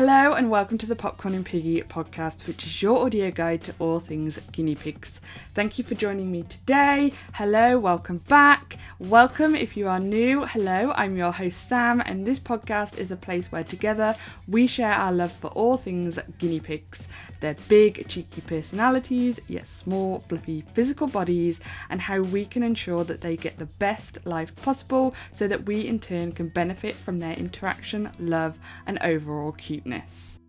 Hello 0.00 0.32
and 0.32 0.50
welcome 0.50 0.78
to 0.78 0.86
the 0.86 0.96
Popcorn 0.96 1.34
and 1.34 1.44
Piggy 1.44 1.82
podcast, 1.82 2.46
which 2.46 2.64
is 2.64 2.80
your 2.80 3.04
audio 3.04 3.30
guide 3.30 3.62
to 3.64 3.74
all 3.78 4.00
things 4.00 4.40
guinea 4.50 4.74
pigs. 4.74 5.20
Thank 5.52 5.76
you 5.76 5.84
for 5.84 5.94
joining 5.94 6.32
me 6.32 6.42
today. 6.44 7.12
Hello, 7.34 7.78
welcome 7.78 8.16
back. 8.26 8.78
Welcome 8.98 9.54
if 9.54 9.76
you 9.76 9.88
are 9.88 10.00
new. 10.00 10.46
Hello, 10.46 10.94
I'm 10.96 11.18
your 11.18 11.32
host 11.32 11.68
Sam, 11.68 12.00
and 12.00 12.26
this 12.26 12.40
podcast 12.40 12.96
is 12.96 13.12
a 13.12 13.16
place 13.16 13.52
where 13.52 13.62
together 13.62 14.16
we 14.48 14.66
share 14.66 14.94
our 14.94 15.12
love 15.12 15.32
for 15.32 15.48
all 15.48 15.76
things 15.76 16.18
guinea 16.38 16.60
pigs. 16.60 17.06
Their 17.40 17.56
big, 17.68 18.06
cheeky 18.08 18.40
personalities, 18.42 19.40
yet 19.48 19.66
small, 19.66 20.20
fluffy 20.20 20.62
physical 20.74 21.06
bodies, 21.06 21.60
and 21.88 22.00
how 22.00 22.20
we 22.20 22.44
can 22.44 22.62
ensure 22.62 23.04
that 23.04 23.20
they 23.20 23.36
get 23.36 23.58
the 23.58 23.66
best 23.66 24.18
life 24.26 24.54
possible 24.56 25.14
so 25.32 25.48
that 25.48 25.64
we 25.64 25.86
in 25.86 25.98
turn 25.98 26.32
can 26.32 26.48
benefit 26.48 26.94
from 26.94 27.18
their 27.18 27.34
interaction, 27.34 28.10
love, 28.18 28.58
and 28.86 28.98
overall 29.02 29.52
cuteness. 29.52 30.39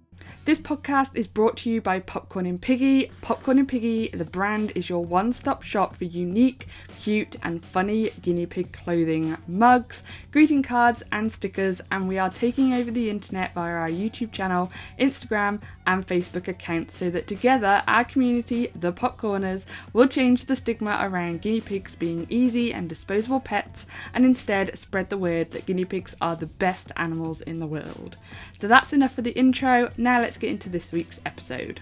This 0.43 0.59
podcast 0.59 1.15
is 1.15 1.27
brought 1.27 1.55
to 1.57 1.69
you 1.69 1.81
by 1.81 1.99
Popcorn 1.99 2.47
and 2.47 2.59
Piggy. 2.59 3.11
Popcorn 3.21 3.59
and 3.59 3.67
Piggy, 3.67 4.07
the 4.07 4.25
brand, 4.25 4.71
is 4.73 4.89
your 4.89 5.05
one 5.05 5.33
stop 5.33 5.61
shop 5.61 5.95
for 5.95 6.05
unique, 6.05 6.65
cute, 6.99 7.35
and 7.43 7.63
funny 7.63 8.09
guinea 8.23 8.47
pig 8.47 8.73
clothing, 8.73 9.37
mugs, 9.47 10.01
greeting 10.31 10.63
cards, 10.63 11.03
and 11.11 11.31
stickers. 11.31 11.79
And 11.91 12.07
we 12.07 12.17
are 12.17 12.29
taking 12.29 12.73
over 12.73 12.89
the 12.89 13.09
internet 13.09 13.53
via 13.53 13.71
our 13.71 13.89
YouTube 13.89 14.31
channel, 14.31 14.71
Instagram, 14.99 15.61
and 15.85 16.05
Facebook 16.05 16.47
accounts 16.47 16.95
so 16.95 17.11
that 17.11 17.27
together, 17.27 17.83
our 17.87 18.03
community, 18.03 18.71
the 18.73 18.91
Popcorners, 18.91 19.65
will 19.93 20.07
change 20.07 20.45
the 20.45 20.55
stigma 20.55 20.97
around 21.01 21.41
guinea 21.41 21.61
pigs 21.61 21.95
being 21.95 22.25
easy 22.29 22.73
and 22.73 22.89
disposable 22.89 23.39
pets 23.39 23.85
and 24.13 24.25
instead 24.25 24.75
spread 24.77 25.09
the 25.09 25.17
word 25.17 25.51
that 25.51 25.67
guinea 25.67 25.85
pigs 25.85 26.15
are 26.19 26.35
the 26.35 26.47
best 26.47 26.91
animals 26.97 27.41
in 27.41 27.59
the 27.59 27.67
world. 27.67 28.17
So 28.59 28.67
that's 28.67 28.91
enough 28.93 29.13
for 29.13 29.21
the 29.21 29.31
intro. 29.31 29.89
Now 29.97 30.10
let's 30.19 30.37
get 30.37 30.49
into 30.49 30.69
this 30.69 30.91
week's 30.91 31.19
episode. 31.25 31.79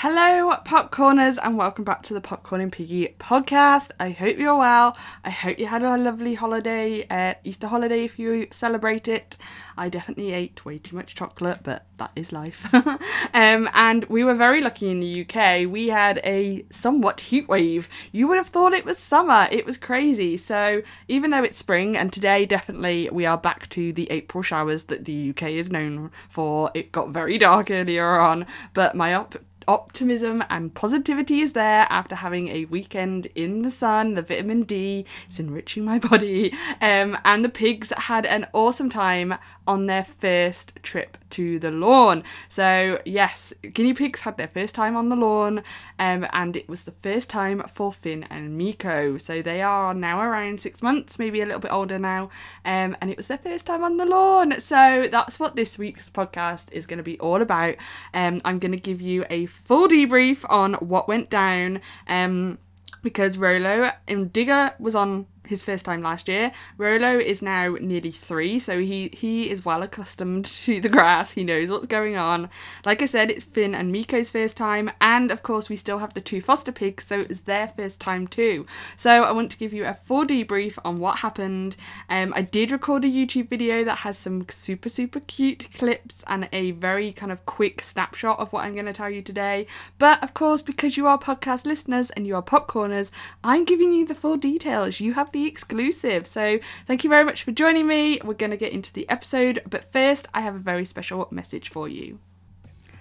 Hello, 0.00 0.54
popcorners, 0.66 1.38
and 1.42 1.56
welcome 1.56 1.82
back 1.82 2.02
to 2.02 2.12
the 2.12 2.20
Popcorn 2.20 2.60
and 2.60 2.70
Piggy 2.70 3.14
podcast. 3.18 3.92
I 3.98 4.10
hope 4.10 4.36
you're 4.36 4.54
well. 4.54 4.94
I 5.24 5.30
hope 5.30 5.58
you 5.58 5.68
had 5.68 5.82
a 5.82 5.96
lovely 5.96 6.34
holiday, 6.34 7.06
uh, 7.08 7.32
Easter 7.44 7.66
holiday 7.66 8.04
if 8.04 8.18
you 8.18 8.46
celebrate 8.50 9.08
it. 9.08 9.38
I 9.74 9.88
definitely 9.88 10.32
ate 10.32 10.66
way 10.66 10.76
too 10.76 10.96
much 10.96 11.14
chocolate, 11.14 11.60
but 11.62 11.86
that 11.96 12.10
is 12.14 12.30
life. 12.30 12.68
um, 12.74 13.70
and 13.72 14.04
we 14.10 14.22
were 14.22 14.34
very 14.34 14.60
lucky 14.60 14.90
in 14.90 15.00
the 15.00 15.22
UK. 15.22 15.66
We 15.66 15.88
had 15.88 16.20
a 16.24 16.66
somewhat 16.70 17.20
heat 17.20 17.48
wave. 17.48 17.88
You 18.12 18.28
would 18.28 18.36
have 18.36 18.48
thought 18.48 18.74
it 18.74 18.84
was 18.84 18.98
summer. 18.98 19.48
It 19.50 19.64
was 19.64 19.78
crazy. 19.78 20.36
So 20.36 20.82
even 21.08 21.30
though 21.30 21.42
it's 21.42 21.56
spring, 21.56 21.96
and 21.96 22.12
today 22.12 22.44
definitely 22.44 23.08
we 23.10 23.24
are 23.24 23.38
back 23.38 23.66
to 23.70 23.94
the 23.94 24.10
April 24.10 24.42
showers 24.42 24.84
that 24.84 25.06
the 25.06 25.30
UK 25.30 25.44
is 25.44 25.70
known 25.70 26.10
for. 26.28 26.70
It 26.74 26.92
got 26.92 27.08
very 27.08 27.38
dark 27.38 27.70
earlier 27.70 28.18
on, 28.18 28.44
but 28.74 28.94
my 28.94 29.14
op 29.14 29.36
optimism 29.68 30.42
and 30.48 30.74
positivity 30.74 31.40
is 31.40 31.52
there 31.52 31.86
after 31.90 32.14
having 32.16 32.48
a 32.48 32.64
weekend 32.66 33.26
in 33.34 33.62
the 33.62 33.70
sun. 33.70 34.14
The 34.14 34.22
vitamin 34.22 34.62
D 34.62 35.04
is 35.30 35.40
enriching 35.40 35.84
my 35.84 35.98
body. 35.98 36.52
Um, 36.80 37.18
and 37.24 37.44
the 37.44 37.48
pigs 37.48 37.92
had 37.96 38.26
an 38.26 38.46
awesome 38.52 38.90
time 38.90 39.34
on 39.66 39.86
their 39.86 40.04
first 40.04 40.78
trip 40.82 41.18
to 41.36 41.58
the 41.58 41.70
lawn. 41.70 42.24
So, 42.48 42.98
yes, 43.04 43.52
guinea 43.74 43.92
pigs 43.92 44.22
had 44.22 44.38
their 44.38 44.48
first 44.48 44.74
time 44.74 44.96
on 44.96 45.10
the 45.10 45.16
lawn, 45.16 45.62
um, 45.98 46.26
and 46.32 46.56
it 46.56 46.66
was 46.66 46.84
the 46.84 46.92
first 46.92 47.28
time 47.28 47.62
for 47.70 47.92
Finn 47.92 48.24
and 48.30 48.56
Miko. 48.56 49.18
So, 49.18 49.42
they 49.42 49.60
are 49.60 49.92
now 49.92 50.20
around 50.20 50.60
six 50.60 50.82
months, 50.82 51.18
maybe 51.18 51.42
a 51.42 51.44
little 51.44 51.60
bit 51.60 51.72
older 51.72 51.98
now, 51.98 52.30
um, 52.64 52.96
and 53.00 53.10
it 53.10 53.18
was 53.18 53.28
their 53.28 53.38
first 53.38 53.66
time 53.66 53.84
on 53.84 53.98
the 53.98 54.06
lawn. 54.06 54.58
So, 54.60 55.08
that's 55.10 55.38
what 55.38 55.56
this 55.56 55.78
week's 55.78 56.08
podcast 56.08 56.72
is 56.72 56.86
going 56.86 56.98
to 56.98 57.02
be 57.02 57.20
all 57.20 57.42
about. 57.42 57.74
Um, 58.14 58.40
I'm 58.44 58.58
going 58.58 58.72
to 58.72 58.78
give 58.78 59.02
you 59.02 59.26
a 59.28 59.44
full 59.46 59.88
debrief 59.88 60.44
on 60.48 60.74
what 60.74 61.06
went 61.06 61.28
down. 61.28 61.80
Um, 62.08 62.58
because 63.02 63.38
Rolo 63.38 63.92
and 64.08 64.32
Digger 64.32 64.74
was 64.80 64.96
on 64.96 65.26
his 65.46 65.62
first 65.62 65.84
time 65.84 66.02
last 66.02 66.28
year. 66.28 66.52
Rolo 66.78 67.18
is 67.18 67.42
now 67.42 67.76
nearly 67.80 68.10
three, 68.10 68.58
so 68.58 68.80
he 68.80 69.08
he 69.12 69.50
is 69.50 69.64
well 69.64 69.82
accustomed 69.82 70.44
to 70.66 70.80
the 70.80 70.88
grass. 70.88 71.32
He 71.32 71.44
knows 71.44 71.70
what's 71.70 71.86
going 71.86 72.16
on. 72.16 72.50
Like 72.84 73.02
I 73.02 73.06
said, 73.06 73.30
it's 73.30 73.44
Finn 73.44 73.74
and 73.74 73.92
Miko's 73.92 74.30
first 74.30 74.56
time, 74.56 74.90
and 75.00 75.30
of 75.30 75.42
course 75.42 75.68
we 75.68 75.76
still 75.76 75.98
have 75.98 76.14
the 76.14 76.20
two 76.20 76.40
foster 76.40 76.72
pigs, 76.72 77.04
so 77.04 77.20
it 77.20 77.28
was 77.28 77.42
their 77.42 77.68
first 77.68 78.00
time 78.00 78.26
too. 78.26 78.66
So 78.96 79.24
I 79.24 79.32
want 79.32 79.50
to 79.52 79.58
give 79.58 79.72
you 79.72 79.84
a 79.86 79.94
full 79.94 80.26
debrief 80.26 80.78
on 80.84 80.98
what 80.98 81.18
happened. 81.18 81.76
Um, 82.08 82.32
I 82.36 82.42
did 82.42 82.72
record 82.72 83.04
a 83.04 83.08
YouTube 83.08 83.48
video 83.48 83.84
that 83.84 83.98
has 83.98 84.18
some 84.18 84.48
super 84.48 84.88
super 84.88 85.20
cute 85.20 85.68
clips 85.74 86.24
and 86.26 86.48
a 86.52 86.72
very 86.72 87.12
kind 87.12 87.32
of 87.32 87.46
quick 87.46 87.82
snapshot 87.82 88.38
of 88.38 88.52
what 88.52 88.64
I'm 88.64 88.74
going 88.74 88.86
to 88.86 88.92
tell 88.92 89.10
you 89.10 89.22
today. 89.22 89.66
But 89.98 90.22
of 90.22 90.34
course, 90.34 90.62
because 90.62 90.96
you 90.96 91.06
are 91.06 91.18
podcast 91.18 91.66
listeners 91.66 92.10
and 92.10 92.26
you 92.26 92.34
are 92.36 92.42
popcorners, 92.42 93.10
I'm 93.44 93.64
giving 93.64 93.92
you 93.92 94.06
the 94.06 94.14
full 94.14 94.36
details. 94.36 95.00
You 95.00 95.14
have 95.14 95.32
the 95.36 95.46
exclusive. 95.46 96.26
So 96.26 96.58
thank 96.86 97.04
you 97.04 97.10
very 97.10 97.24
much 97.24 97.42
for 97.42 97.52
joining 97.52 97.86
me. 97.86 98.18
We're 98.24 98.32
going 98.32 98.52
to 98.52 98.56
get 98.56 98.72
into 98.72 98.92
the 98.92 99.08
episode, 99.10 99.62
but 99.68 99.84
first, 99.84 100.26
I 100.32 100.40
have 100.40 100.54
a 100.54 100.58
very 100.58 100.86
special 100.86 101.28
message 101.30 101.68
for 101.68 101.88
you. 101.88 102.18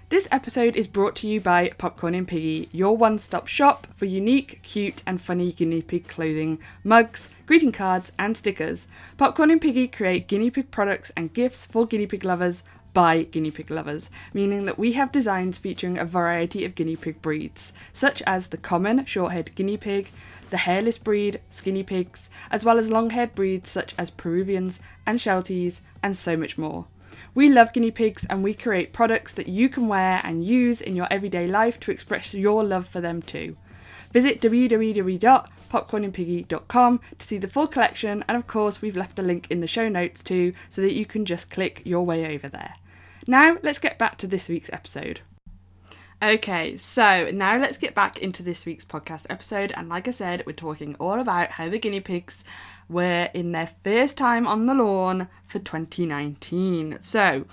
This 0.09 0.27
episode 0.31 0.75
is 0.75 0.85
brought 0.85 1.15
to 1.17 1.27
you 1.27 1.39
by 1.39 1.69
Popcorn 1.77 2.13
and 2.13 2.27
Piggy, 2.27 2.67
your 2.73 2.95
one 2.95 3.19
stop 3.19 3.47
shop 3.47 3.87
for 3.95 4.05
unique, 4.05 4.59
cute, 4.63 5.01
and 5.07 5.19
funny 5.19 5.53
guinea 5.53 5.81
pig 5.81 6.09
clothing, 6.09 6.59
mugs, 6.83 7.29
greeting 7.45 7.71
cards, 7.71 8.11
and 8.19 8.35
stickers. 8.35 8.85
Popcorn 9.17 9.49
and 9.49 9.61
Piggy 9.61 9.87
create 9.87 10.27
guinea 10.27 10.51
pig 10.51 10.69
products 10.69 11.11
and 11.15 11.33
gifts 11.33 11.65
for 11.65 11.87
guinea 11.87 12.05
pig 12.05 12.25
lovers 12.25 12.63
by 12.95 13.21
guinea 13.23 13.51
pig 13.51 13.69
lovers, 13.69 14.09
meaning 14.33 14.65
that 14.65 14.79
we 14.79 14.93
have 14.93 15.11
designs 15.11 15.59
featuring 15.59 15.99
a 15.99 16.05
variety 16.05 16.65
of 16.65 16.73
guinea 16.73 16.95
pig 16.95 17.21
breeds, 17.21 17.71
such 17.93 18.23
as 18.25 18.47
the 18.47 18.57
common 18.57 19.05
short 19.05 19.33
haired 19.33 19.53
guinea 19.53 19.77
pig, 19.77 20.09
the 20.49 20.57
hairless 20.57 20.97
breed, 20.97 21.39
skinny 21.49 21.83
pigs, 21.83 22.29
as 22.49 22.63
well 22.63 22.79
as 22.79 22.89
long 22.89 23.09
haired 23.09 23.35
breeds 23.35 23.69
such 23.69 23.93
as 23.97 24.09
Peruvians 24.09 24.79
and 25.05 25.19
Shelties, 25.19 25.81
and 26.01 26.15
so 26.17 26.37
much 26.37 26.57
more. 26.57 26.85
We 27.33 27.49
love 27.49 27.73
guinea 27.73 27.91
pigs 27.91 28.25
and 28.29 28.41
we 28.41 28.53
create 28.53 28.93
products 28.93 29.33
that 29.33 29.49
you 29.49 29.67
can 29.67 29.89
wear 29.89 30.21
and 30.23 30.45
use 30.45 30.79
in 30.79 30.95
your 30.95 31.11
everyday 31.11 31.47
life 31.47 31.77
to 31.81 31.91
express 31.91 32.33
your 32.33 32.63
love 32.63 32.87
for 32.87 33.01
them 33.01 33.21
too. 33.21 33.57
Visit 34.13 34.39
www.popcornandpiggy.com 34.39 36.99
to 37.17 37.27
see 37.27 37.37
the 37.37 37.49
full 37.49 37.67
collection, 37.67 38.23
and 38.29 38.37
of 38.37 38.47
course, 38.47 38.81
we've 38.81 38.95
left 38.95 39.19
a 39.19 39.21
link 39.21 39.47
in 39.49 39.59
the 39.59 39.67
show 39.67 39.89
notes 39.89 40.23
too 40.23 40.53
so 40.69 40.81
that 40.81 40.95
you 40.95 41.05
can 41.05 41.25
just 41.25 41.49
click 41.49 41.81
your 41.83 42.05
way 42.05 42.33
over 42.33 42.47
there. 42.47 42.73
Now, 43.27 43.57
let's 43.63 43.79
get 43.79 43.97
back 43.97 44.17
to 44.19 44.27
this 44.27 44.47
week's 44.47 44.69
episode. 44.71 45.21
Okay, 46.23 46.77
so 46.77 47.29
now 47.33 47.57
let's 47.57 47.77
get 47.77 47.93
back 47.93 48.17
into 48.19 48.41
this 48.41 48.65
week's 48.65 48.85
podcast 48.85 49.25
episode. 49.29 49.73
And 49.75 49.89
like 49.89 50.07
I 50.07 50.11
said, 50.11 50.43
we're 50.45 50.53
talking 50.53 50.95
all 50.99 51.19
about 51.19 51.51
how 51.51 51.67
the 51.67 51.77
guinea 51.79 51.99
pigs 51.99 52.43
were 52.87 53.29
in 53.33 53.51
their 53.51 53.71
first 53.83 54.15
time 54.17 54.47
on 54.47 54.65
the 54.65 54.73
lawn 54.73 55.27
for 55.45 55.59
2019. 55.59 56.99
So, 57.01 57.45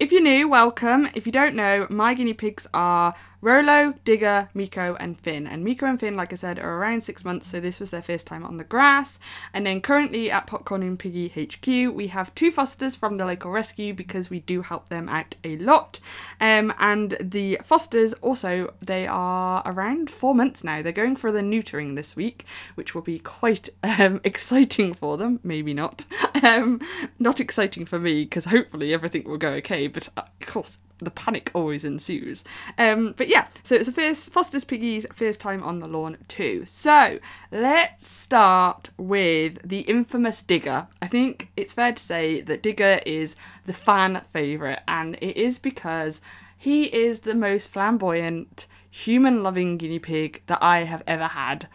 if 0.00 0.10
you're 0.10 0.22
new, 0.22 0.48
welcome. 0.48 1.08
If 1.14 1.26
you 1.26 1.32
don't 1.32 1.54
know, 1.54 1.86
my 1.90 2.14
guinea 2.14 2.34
pigs 2.34 2.66
are 2.72 3.14
Rolo, 3.40 3.94
Digger, 4.04 4.48
Miko, 4.52 4.96
and 4.98 5.20
Finn. 5.20 5.46
And 5.46 5.62
Miko 5.62 5.86
and 5.86 6.00
Finn, 6.00 6.16
like 6.16 6.32
I 6.32 6.36
said, 6.36 6.58
are 6.58 6.78
around 6.78 7.02
six 7.02 7.24
months, 7.24 7.46
so 7.46 7.60
this 7.60 7.78
was 7.78 7.90
their 7.90 8.02
first 8.02 8.26
time 8.26 8.44
on 8.44 8.56
the 8.56 8.64
grass. 8.64 9.20
And 9.52 9.64
then 9.64 9.80
currently 9.80 10.28
at 10.28 10.48
Popcorn 10.48 10.82
and 10.82 10.98
Piggy 10.98 11.28
HQ, 11.28 11.94
we 11.94 12.08
have 12.08 12.34
two 12.34 12.50
fosters 12.50 12.96
from 12.96 13.16
the 13.16 13.24
local 13.24 13.52
rescue 13.52 13.94
because 13.94 14.28
we 14.28 14.40
do 14.40 14.62
help 14.62 14.88
them 14.88 15.08
out 15.08 15.36
a 15.44 15.56
lot. 15.58 16.00
Um, 16.40 16.74
and 16.80 17.16
the 17.20 17.60
fosters 17.62 18.12
also, 18.14 18.74
they 18.80 19.06
are 19.06 19.62
around 19.64 20.10
four 20.10 20.34
months 20.34 20.64
now. 20.64 20.82
They're 20.82 20.92
going 20.92 21.16
for 21.16 21.30
the 21.30 21.40
neutering 21.40 21.94
this 21.94 22.16
week, 22.16 22.44
which 22.74 22.92
will 22.92 23.02
be 23.02 23.20
quite 23.20 23.68
um, 23.84 24.20
exciting 24.24 24.94
for 24.94 25.16
them. 25.16 25.38
Maybe 25.42 25.74
not. 25.74 26.04
Um, 26.40 26.80
not 27.18 27.40
exciting 27.40 27.84
for 27.84 27.98
me 27.98 28.22
because 28.22 28.44
hopefully 28.44 28.94
everything 28.94 29.24
will 29.24 29.38
go 29.38 29.50
okay, 29.54 29.88
but 29.88 30.08
uh, 30.16 30.22
of 30.40 30.46
course 30.46 30.78
the 30.98 31.10
panic 31.10 31.50
always 31.54 31.84
ensues. 31.84 32.44
Um, 32.76 33.14
but 33.16 33.28
yeah, 33.28 33.48
so 33.62 33.74
it's 33.74 33.86
the 33.86 33.92
first 33.92 34.32
Foster's 34.32 34.64
Piggies 34.64 35.06
first 35.12 35.40
time 35.40 35.62
on 35.62 35.78
the 35.78 35.86
lawn 35.86 36.18
too. 36.26 36.64
So 36.66 37.18
let's 37.50 38.08
start 38.08 38.90
with 38.96 39.66
the 39.66 39.80
infamous 39.80 40.42
Digger. 40.42 40.88
I 41.00 41.06
think 41.06 41.50
it's 41.56 41.74
fair 41.74 41.92
to 41.92 42.02
say 42.02 42.40
that 42.42 42.62
Digger 42.62 43.00
is 43.06 43.36
the 43.66 43.72
fan 43.72 44.22
favourite, 44.28 44.80
and 44.88 45.16
it 45.16 45.36
is 45.36 45.58
because 45.58 46.20
he 46.56 46.84
is 46.84 47.20
the 47.20 47.34
most 47.34 47.70
flamboyant, 47.70 48.66
human 48.90 49.42
loving 49.42 49.76
guinea 49.76 50.00
pig 50.00 50.42
that 50.46 50.62
I 50.62 50.80
have 50.80 51.02
ever 51.06 51.28
had. 51.28 51.68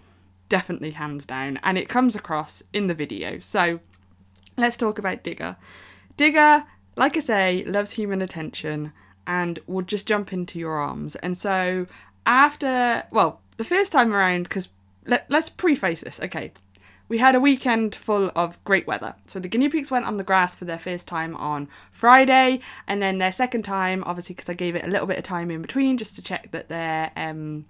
Definitely 0.50 0.92
hands 0.92 1.25
down, 1.25 1.60
and 1.64 1.78
it 1.78 1.90
comes 1.90 2.16
across 2.16 2.62
in 2.74 2.88
the 2.88 2.94
video. 2.94 3.40
So 3.40 3.80
let's 4.58 4.78
talk 4.78 5.00
about 5.00 5.24
Digger. 5.24 5.56
Digger, 6.18 6.66
like 6.96 7.18
I 7.18 7.22
say, 7.22 7.64
loves 7.66 7.94
human 7.94 8.22
attention 8.22 8.92
and 9.25 9.60
will 9.68 9.84
just 9.84 10.08
jump 10.08 10.34
into 10.34 10.60
your 10.60 10.78
arms. 10.78 11.16
And 11.18 11.38
so 11.38 11.88
after, 12.25 13.04
well, 13.12 13.42
the 13.58 13.64
first 13.64 13.92
time 13.92 14.14
around, 14.14 14.44
because 14.44 14.70
let, 15.06 15.25
let's 15.30 15.50
preface 15.50 16.02
this, 16.02 16.20
okay. 16.20 16.52
we 17.10 17.18
had 17.20 17.36
a 17.36 17.40
weekend 17.40 17.94
full 17.94 18.31
of 18.36 18.64
great 18.64 18.88
weather. 18.88 19.16
So 19.28 19.40
the 19.40 19.48
guinea 19.48 19.70
pigs 19.70 19.92
went 19.92 20.06
on 20.06 20.18
the 20.18 20.24
grass 20.24 20.56
for 20.56 20.66
their 20.66 20.80
first 20.80 21.08
time 21.08 21.36
on 21.36 21.68
Friday, 21.92 22.60
and 22.88 23.02
then 23.02 23.18
their 23.18 23.31
second 23.31 23.64
time, 23.64 24.04
obviously, 24.06 24.36
because 24.36 24.50
I 24.50 24.54
gave 24.54 24.75
it 24.75 24.86
a 24.86 24.90
little 24.90 25.08
bit 25.08 25.18
of 25.18 25.24
time 25.24 25.52
in 25.52 25.62
between 25.62 25.98
just 25.98 26.16
to 26.16 26.22
check 26.22 26.52
that 26.52 26.70
their 26.70 27.12
um, 27.16 27.66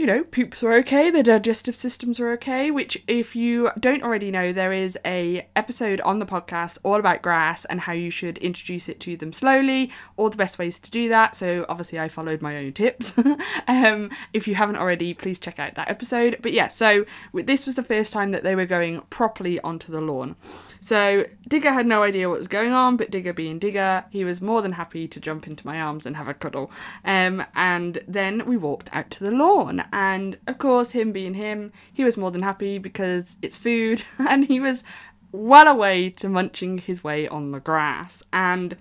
you 0.00 0.06
know, 0.06 0.24
poops 0.24 0.62
were 0.62 0.72
okay, 0.72 1.10
the 1.10 1.22
digestive 1.22 1.74
systems 1.74 2.18
were 2.18 2.32
okay, 2.32 2.70
which 2.70 3.04
if 3.06 3.36
you 3.36 3.70
don't 3.78 4.02
already 4.02 4.30
know, 4.30 4.50
there 4.50 4.72
is 4.72 4.96
a 5.04 5.46
episode 5.54 6.00
on 6.00 6.20
the 6.20 6.24
podcast 6.24 6.78
all 6.82 6.94
about 6.94 7.20
grass 7.20 7.66
and 7.66 7.80
how 7.82 7.92
you 7.92 8.08
should 8.08 8.38
introduce 8.38 8.88
it 8.88 8.98
to 8.98 9.14
them 9.14 9.30
slowly, 9.30 9.90
all 10.16 10.30
the 10.30 10.38
best 10.38 10.58
ways 10.58 10.78
to 10.78 10.90
do 10.90 11.10
that. 11.10 11.36
So 11.36 11.66
obviously 11.68 12.00
I 12.00 12.08
followed 12.08 12.40
my 12.40 12.56
own 12.56 12.72
tips. 12.72 13.12
um, 13.68 14.10
if 14.32 14.48
you 14.48 14.54
haven't 14.54 14.76
already, 14.76 15.12
please 15.12 15.38
check 15.38 15.58
out 15.58 15.74
that 15.74 15.90
episode. 15.90 16.38
But 16.40 16.54
yeah, 16.54 16.68
so 16.68 17.04
this 17.34 17.66
was 17.66 17.74
the 17.74 17.82
first 17.82 18.10
time 18.10 18.30
that 18.30 18.42
they 18.42 18.56
were 18.56 18.64
going 18.64 19.02
properly 19.10 19.60
onto 19.60 19.92
the 19.92 20.00
lawn. 20.00 20.34
So 20.80 21.26
Digger 21.46 21.72
had 21.72 21.86
no 21.86 22.02
idea 22.02 22.30
what 22.30 22.38
was 22.38 22.48
going 22.48 22.72
on, 22.72 22.96
but 22.96 23.10
Digger 23.10 23.34
being 23.34 23.58
Digger, 23.58 24.06
he 24.08 24.24
was 24.24 24.40
more 24.40 24.62
than 24.62 24.72
happy 24.72 25.06
to 25.08 25.20
jump 25.20 25.46
into 25.46 25.66
my 25.66 25.78
arms 25.78 26.06
and 26.06 26.16
have 26.16 26.26
a 26.26 26.32
cuddle. 26.32 26.70
Um, 27.04 27.44
and 27.54 27.98
then 28.08 28.46
we 28.46 28.56
walked 28.56 28.88
out 28.94 29.10
to 29.10 29.24
the 29.24 29.30
lawn 29.30 29.84
and 29.92 30.38
of 30.46 30.58
course, 30.58 30.92
him 30.92 31.12
being 31.12 31.34
him, 31.34 31.72
he 31.92 32.04
was 32.04 32.16
more 32.16 32.30
than 32.30 32.42
happy 32.42 32.78
because 32.78 33.36
it's 33.42 33.56
food 33.56 34.02
and 34.18 34.46
he 34.46 34.60
was 34.60 34.84
well 35.32 35.68
away 35.68 36.10
to 36.10 36.28
munching 36.28 36.78
his 36.78 37.04
way 37.04 37.28
on 37.28 37.50
the 37.50 37.60
grass. 37.60 38.22
And 38.32 38.76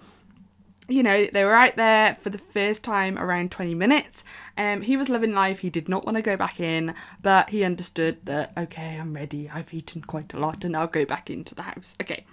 you 0.89 1.03
know, 1.03 1.27
they 1.31 1.43
were 1.43 1.53
out 1.53 1.75
there 1.75 2.15
for 2.15 2.31
the 2.31 2.39
first 2.39 2.83
time 2.83 3.17
around 3.17 3.51
20 3.51 3.75
minutes. 3.75 4.23
Um, 4.57 4.81
he 4.81 4.97
was 4.97 5.07
living 5.07 5.33
life. 5.33 5.59
He 5.59 5.69
did 5.69 5.87
not 5.87 6.03
want 6.03 6.17
to 6.17 6.23
go 6.23 6.35
back 6.35 6.59
in, 6.59 6.95
but 7.21 7.51
he 7.51 7.63
understood 7.63 8.17
that, 8.25 8.51
okay, 8.57 8.97
I'm 8.99 9.13
ready. 9.13 9.49
I've 9.53 9.73
eaten 9.73 10.01
quite 10.01 10.33
a 10.33 10.39
lot 10.39 10.65
and 10.65 10.75
I'll 10.75 10.87
go 10.87 11.05
back 11.05 11.29
into 11.29 11.53
the 11.53 11.61
house. 11.61 11.95
Okay. 12.01 12.25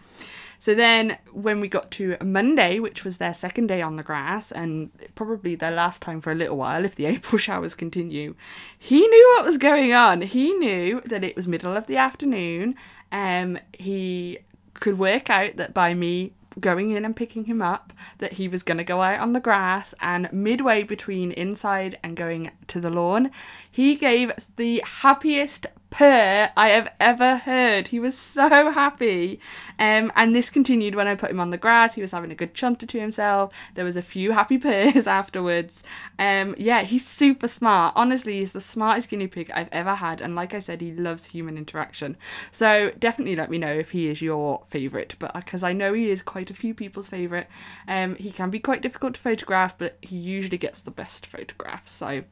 So 0.59 0.75
then, 0.75 1.19
when 1.33 1.61
we 1.61 1.69
got 1.69 1.91
to 1.93 2.17
Monday, 2.23 2.79
which 2.79 3.05
was 3.05 3.19
their 3.19 3.35
second 3.35 3.67
day 3.67 3.83
on 3.83 3.97
the 3.97 4.03
grass, 4.03 4.51
and 4.51 4.91
probably 5.15 5.55
their 5.55 5.71
last 5.71 6.03
time 6.03 6.21
for 6.21 6.33
a 6.33 6.35
little 6.35 6.57
while 6.57 6.85
if 6.85 6.95
the 6.95 7.07
April 7.15 7.39
showers 7.39 7.75
continue, 7.75 8.35
he 8.79 9.07
knew 9.07 9.35
what 9.37 9.47
was 9.47 9.59
going 9.59 9.93
on. 9.93 10.23
He 10.23 10.53
knew 10.55 11.01
that 11.03 11.25
it 11.25 11.37
was 11.37 11.47
middle 11.49 11.77
of 11.77 11.87
the 11.87 11.97
afternoon. 11.97 12.75
Um, 13.13 13.59
he 13.73 14.39
could 14.75 14.99
work 14.99 15.31
out 15.31 15.57
that 15.57 15.73
by 15.73 15.95
me 15.95 16.33
going 16.61 16.91
in 16.91 17.05
and 17.05 17.15
picking 17.15 17.45
him 17.45 17.61
up 17.61 17.93
that 18.19 18.35
he 18.35 18.49
was 18.49 18.63
going 18.63 18.79
to 18.79 18.85
go 18.85 19.03
out 19.03 19.21
on 19.21 19.33
the 19.33 19.41
grass 19.41 19.95
and 20.01 20.33
midway 20.33 20.83
between 20.83 21.31
inside 21.33 21.99
and 22.03 22.17
going 22.17 22.51
to 22.67 22.81
the 22.81 22.91
lawn 22.91 23.31
he 23.71 23.95
gave 23.95 24.33
the 24.57 24.83
happiest 24.85 25.67
purr 25.97 26.51
I 26.55 26.69
have 26.69 26.93
ever 27.01 27.39
heard. 27.39 27.89
He 27.89 27.99
was 27.99 28.19
so 28.19 28.71
happy. 28.71 29.41
Um, 29.79 30.13
and 30.15 30.37
this 30.37 30.51
continued 30.51 30.95
when 30.95 31.09
I 31.09 31.15
put 31.15 31.31
him 31.31 31.41
on 31.41 31.49
the 31.49 31.57
grass. 31.57 31.95
He 31.95 32.03
was 32.03 32.13
having 32.13 32.31
a 32.31 32.35
good 32.35 32.53
chunter 32.53 32.85
to 32.85 33.01
himself. 33.01 33.55
There 33.73 33.85
was 33.85 33.97
a 33.97 34.03
few 34.03 34.33
happy 34.33 34.59
purrs 34.67 35.07
afterwards. 35.07 35.83
Um, 36.19 36.55
yeah, 36.59 36.83
he's 36.83 37.07
super 37.07 37.49
smart. 37.49 37.95
Honestly, 37.97 38.41
he's 38.41 38.53
the 38.53 38.61
smartest 38.61 39.09
guinea 39.09 39.27
pig 39.27 39.51
I've 39.55 39.71
ever 39.73 39.95
had. 39.95 40.21
And 40.21 40.35
like 40.35 40.53
I 40.53 40.59
said, 40.59 40.83
he 40.83 40.93
loves 40.93 41.25
human 41.25 41.57
interaction. 41.57 42.19
So 42.51 42.93
definitely 42.99 43.37
let 43.37 43.51
me 43.51 43.57
know 43.57 43.73
if 43.73 43.93
he 43.93 44.09
is 44.09 44.21
your 44.21 44.65
favourite. 44.67 45.17
But 45.19 45.33
because 45.33 45.65
uh, 45.65 45.69
I 45.69 45.73
know 45.73 45.95
he 45.95 46.11
is 46.11 46.23
quite 46.23 46.51
a 46.51 46.55
few 46.55 46.75
people's 46.75 47.09
favourite, 47.09 47.47
um, 47.89 48.17
he 48.17 48.31
can 48.31 48.51
be 48.51 48.61
quite 48.61 48.83
difficult 48.83 49.15
to 49.15 49.21
photograph, 49.21 49.79
but 49.79 49.97
he 50.03 50.17
usually 50.17 50.59
gets 50.59 50.83
the 50.83 50.91
best 50.91 51.27
photographs. 51.27 51.93
So 51.93 52.25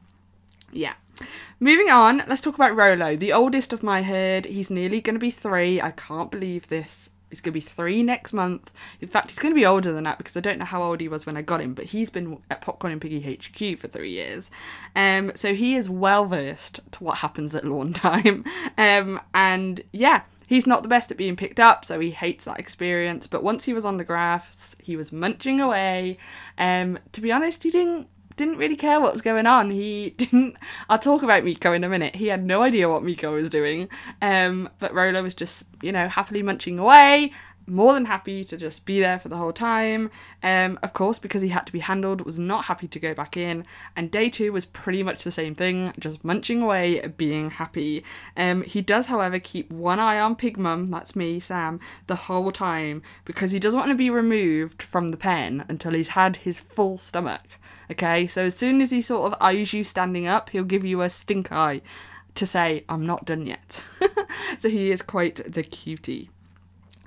yeah. 0.75 0.93
Moving 1.59 1.89
on, 1.89 2.21
let's 2.27 2.41
talk 2.41 2.55
about 2.55 2.75
Rolo, 2.75 3.15
the 3.15 3.31
oldest 3.31 3.71
of 3.71 3.81
my 3.81 4.03
herd. 4.03 4.45
He's 4.45 4.69
nearly 4.69 4.99
going 4.99 5.15
to 5.15 5.19
be 5.19 5.31
three. 5.31 5.81
I 5.81 5.91
can't 5.91 6.29
believe 6.29 6.67
this. 6.67 7.09
He's 7.29 7.41
going 7.41 7.53
to 7.53 7.59
be 7.59 7.61
three 7.61 8.03
next 8.03 8.33
month. 8.33 8.71
In 9.01 9.07
fact, 9.07 9.31
he's 9.31 9.39
going 9.39 9.53
to 9.53 9.59
be 9.59 9.65
older 9.65 9.91
than 9.91 10.03
that 10.03 10.17
because 10.17 10.37
I 10.37 10.41
don't 10.41 10.59
know 10.59 10.65
how 10.65 10.83
old 10.83 11.01
he 11.01 11.07
was 11.07 11.25
when 11.25 11.37
I 11.37 11.41
got 11.41 11.61
him, 11.61 11.73
but 11.73 11.85
he's 11.85 12.09
been 12.09 12.39
at 12.51 12.61
Popcorn 12.61 12.93
and 12.93 13.01
Piggy 13.01 13.21
HQ 13.21 13.79
for 13.79 13.87
three 13.87 14.11
years. 14.11 14.51
Um, 14.95 15.31
so 15.35 15.55
he 15.55 15.75
is 15.75 15.89
well 15.89 16.25
versed 16.25 16.79
to 16.91 17.03
what 17.03 17.19
happens 17.19 17.55
at 17.55 17.65
lawn 17.65 17.93
time. 17.93 18.43
Um, 18.77 19.19
and 19.33 19.81
yeah, 19.91 20.23
he's 20.47 20.67
not 20.67 20.83
the 20.83 20.89
best 20.89 21.09
at 21.11 21.17
being 21.17 21.35
picked 21.35 21.59
up, 21.59 21.85
so 21.85 21.99
he 21.99 22.11
hates 22.11 22.45
that 22.45 22.59
experience. 22.59 23.27
But 23.27 23.43
once 23.43 23.65
he 23.65 23.73
was 23.73 23.85
on 23.85 23.97
the 23.97 24.03
grass, 24.03 24.75
he 24.81 24.95
was 24.95 25.11
munching 25.11 25.59
away. 25.59 26.17
Um, 26.57 26.99
to 27.13 27.21
be 27.21 27.31
honest, 27.31 27.63
he 27.63 27.71
didn't 27.71 28.07
didn't 28.37 28.57
really 28.57 28.75
care 28.75 28.99
what 28.99 29.13
was 29.13 29.21
going 29.21 29.45
on. 29.45 29.71
He 29.71 30.09
didn't. 30.17 30.57
I'll 30.89 30.99
talk 30.99 31.23
about 31.23 31.43
Miko 31.43 31.73
in 31.73 31.83
a 31.83 31.89
minute. 31.89 32.15
He 32.15 32.27
had 32.27 32.43
no 32.43 32.61
idea 32.61 32.89
what 32.89 33.03
Miko 33.03 33.33
was 33.33 33.49
doing. 33.49 33.89
Um, 34.21 34.69
but 34.79 34.93
Rolo 34.93 35.23
was 35.23 35.33
just, 35.33 35.65
you 35.81 35.91
know, 35.91 36.07
happily 36.07 36.43
munching 36.43 36.79
away, 36.79 37.31
more 37.67 37.93
than 37.93 38.05
happy 38.05 38.43
to 38.43 38.57
just 38.57 38.85
be 38.85 38.99
there 38.99 39.17
for 39.17 39.29
the 39.29 39.37
whole 39.37 39.53
time. 39.53 40.11
Um, 40.43 40.77
of 40.83 40.93
course, 40.93 41.17
because 41.17 41.41
he 41.41 41.49
had 41.49 41.65
to 41.65 41.73
be 41.73 41.79
handled, 41.79 42.21
was 42.21 42.37
not 42.37 42.65
happy 42.65 42.87
to 42.87 42.99
go 42.99 43.13
back 43.13 43.35
in. 43.35 43.65
And 43.95 44.11
day 44.11 44.29
two 44.29 44.51
was 44.51 44.65
pretty 44.65 45.01
much 45.01 45.23
the 45.23 45.31
same 45.31 45.55
thing, 45.55 45.93
just 45.97 46.23
munching 46.23 46.61
away, 46.61 47.07
being 47.17 47.51
happy. 47.51 48.03
Um, 48.37 48.61
he 48.63 48.81
does, 48.81 49.07
however, 49.07 49.39
keep 49.39 49.71
one 49.71 49.99
eye 49.99 50.19
on 50.19 50.35
Pig 50.35 50.57
Mum, 50.57 50.91
that's 50.91 51.15
me, 51.15 51.39
Sam, 51.39 51.79
the 52.07 52.15
whole 52.15 52.51
time 52.51 53.01
because 53.23 53.51
he 53.51 53.59
doesn't 53.59 53.79
want 53.79 53.89
to 53.89 53.95
be 53.95 54.09
removed 54.09 54.83
from 54.83 55.09
the 55.09 55.17
pen 55.17 55.65
until 55.67 55.93
he's 55.93 56.09
had 56.09 56.37
his 56.37 56.59
full 56.59 56.97
stomach. 56.97 57.41
Okay, 57.91 58.27
so 58.27 58.45
as 58.45 58.55
soon 58.55 58.81
as 58.81 58.91
he 58.91 59.01
sort 59.01 59.31
of 59.31 59.41
eyes 59.41 59.73
you 59.73 59.83
standing 59.83 60.27
up, 60.27 60.49
he'll 60.49 60.63
give 60.63 60.85
you 60.85 61.01
a 61.01 61.09
stink 61.09 61.51
eye 61.51 61.81
to 62.35 62.45
say, 62.45 62.83
I'm 62.89 63.05
not 63.05 63.25
done 63.25 63.45
yet. 63.45 63.83
so 64.57 64.69
he 64.69 64.91
is 64.91 65.01
quite 65.01 65.51
the 65.51 65.63
cutie. 65.63 66.29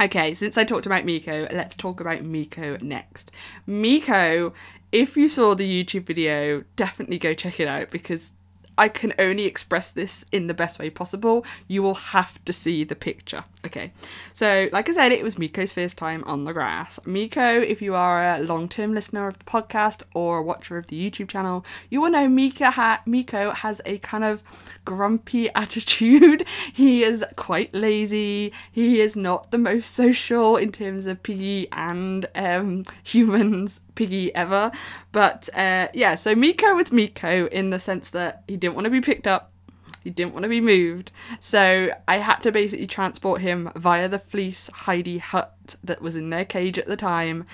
Okay, 0.00 0.32
since 0.34 0.56
I 0.56 0.64
talked 0.64 0.86
about 0.86 1.04
Miko, 1.04 1.48
let's 1.52 1.74
talk 1.74 2.00
about 2.00 2.22
Miko 2.22 2.78
next. 2.80 3.32
Miko, 3.66 4.52
if 4.92 5.16
you 5.16 5.26
saw 5.26 5.54
the 5.54 5.84
YouTube 5.84 6.04
video, 6.04 6.64
definitely 6.76 7.18
go 7.18 7.34
check 7.34 7.58
it 7.58 7.66
out 7.66 7.90
because 7.90 8.32
I 8.78 8.88
can 8.88 9.12
only 9.18 9.44
express 9.44 9.90
this 9.90 10.24
in 10.32 10.46
the 10.46 10.54
best 10.54 10.78
way 10.78 10.88
possible. 10.88 11.44
You 11.66 11.82
will 11.82 11.94
have 11.94 12.42
to 12.44 12.52
see 12.52 12.84
the 12.84 12.94
picture. 12.94 13.44
Okay, 13.66 13.92
so 14.32 14.68
like 14.72 14.88
I 14.88 14.92
said, 14.92 15.10
it 15.10 15.24
was 15.24 15.36
Miko's 15.36 15.72
first 15.72 15.98
time 15.98 16.22
on 16.24 16.44
the 16.44 16.52
grass. 16.52 17.00
Miko, 17.04 17.60
if 17.60 17.82
you 17.82 17.96
are 17.96 18.24
a 18.24 18.38
long 18.38 18.68
term 18.68 18.94
listener 18.94 19.26
of 19.26 19.38
the 19.38 19.44
podcast 19.44 20.02
or 20.14 20.38
a 20.38 20.42
watcher 20.42 20.78
of 20.78 20.86
the 20.86 21.10
YouTube 21.10 21.28
channel, 21.28 21.66
you 21.90 22.00
will 22.00 22.10
know 22.10 22.28
Mika 22.28 22.70
ha- 22.70 23.02
Miko 23.04 23.50
has 23.50 23.82
a 23.84 23.98
kind 23.98 24.22
of 24.22 24.42
grumpy 24.84 25.50
attitude. 25.54 26.46
he 26.72 27.02
is 27.02 27.24
quite 27.36 27.74
lazy. 27.74 28.52
He 28.70 29.00
is 29.00 29.16
not 29.16 29.50
the 29.50 29.58
most 29.58 29.94
social 29.94 30.56
in 30.56 30.70
terms 30.70 31.06
of 31.06 31.22
piggy 31.24 31.66
and 31.72 32.26
um, 32.36 32.84
humans 33.02 33.80
piggy 33.98 34.34
ever. 34.34 34.70
But 35.12 35.50
uh, 35.54 35.88
yeah, 35.92 36.14
so 36.14 36.34
Miko 36.34 36.74
was 36.74 36.90
Miko 36.92 37.46
in 37.48 37.70
the 37.70 37.78
sense 37.78 38.08
that 38.10 38.44
he 38.48 38.56
didn't 38.56 38.74
want 38.76 38.86
to 38.86 38.90
be 38.90 39.02
picked 39.02 39.26
up 39.26 39.52
he 40.08 40.10
didn't 40.10 40.32
want 40.32 40.44
to 40.44 40.48
be 40.48 40.60
moved. 40.62 41.10
So 41.38 41.90
I 42.06 42.16
had 42.16 42.36
to 42.38 42.50
basically 42.50 42.86
transport 42.86 43.42
him 43.42 43.70
via 43.76 44.08
the 44.08 44.18
fleece 44.18 44.70
hidey 44.70 45.20
hut 45.20 45.76
that 45.84 46.00
was 46.00 46.16
in 46.16 46.30
their 46.30 46.46
cage 46.46 46.78
at 46.78 46.86
the 46.86 46.96
time. 46.96 47.44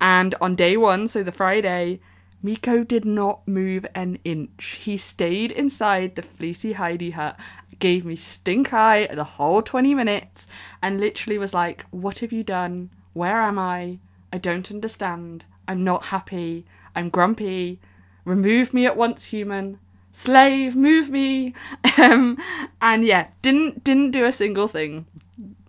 And 0.00 0.34
on 0.40 0.54
day 0.54 0.76
one, 0.76 1.08
so 1.08 1.24
the 1.24 1.32
Friday, 1.32 1.98
Miko 2.40 2.84
did 2.84 3.04
not 3.04 3.48
move 3.48 3.84
an 3.96 4.18
inch. 4.24 4.80
He 4.82 4.96
stayed 4.96 5.50
inside 5.50 6.14
the 6.14 6.22
fleecy 6.22 6.74
hidey 6.74 7.14
hut, 7.14 7.36
gave 7.80 8.04
me 8.04 8.14
stink 8.14 8.72
eye 8.72 9.06
the 9.06 9.24
whole 9.24 9.62
20 9.62 9.94
minutes, 9.94 10.46
and 10.80 11.00
literally 11.00 11.38
was 11.38 11.52
like, 11.52 11.84
What 11.90 12.18
have 12.18 12.32
you 12.32 12.44
done? 12.44 12.90
Where 13.12 13.40
am 13.40 13.58
I? 13.58 13.98
I 14.32 14.38
don't 14.38 14.70
understand. 14.70 15.44
I'm 15.66 15.84
not 15.84 16.04
happy. 16.04 16.64
I'm 16.94 17.08
grumpy. 17.08 17.80
Remove 18.24 18.72
me 18.72 18.86
at 18.86 18.96
once, 18.96 19.26
human 19.26 19.78
slave, 20.14 20.76
move 20.76 21.10
me. 21.10 21.54
Um, 21.96 22.38
and 22.82 23.04
yeah, 23.04 23.28
didn't 23.40 23.84
didn't 23.84 24.10
do 24.10 24.24
a 24.24 24.32
single 24.32 24.66
thing. 24.66 25.06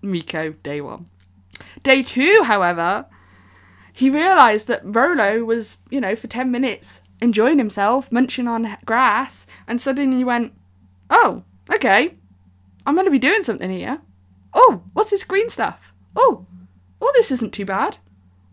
Miko 0.01 0.53
day 0.63 0.81
one. 0.81 1.05
Day 1.83 2.01
two, 2.01 2.41
however, 2.45 3.05
he 3.93 4.09
realised 4.09 4.67
that 4.67 4.81
Rolo 4.83 5.43
was, 5.43 5.77
you 5.91 6.01
know, 6.01 6.15
for 6.15 6.25
ten 6.25 6.49
minutes 6.49 7.03
enjoying 7.21 7.59
himself, 7.59 8.11
munching 8.11 8.47
on 8.47 8.75
grass, 8.85 9.45
and 9.67 9.79
suddenly 9.79 10.17
he 10.17 10.23
went, 10.23 10.53
"Oh, 11.11 11.43
okay, 11.71 12.15
I'm 12.87 12.95
going 12.95 13.05
to 13.05 13.11
be 13.11 13.19
doing 13.19 13.43
something 13.43 13.69
here. 13.69 14.01
Oh, 14.51 14.81
what's 14.93 15.11
this 15.11 15.23
green 15.23 15.49
stuff? 15.49 15.93
Oh, 16.15 16.47
oh, 16.99 17.11
this 17.13 17.31
isn't 17.31 17.53
too 17.53 17.65
bad. 17.65 17.97